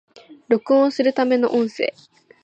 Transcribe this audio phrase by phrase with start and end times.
[0.47, 1.93] 録音するための音声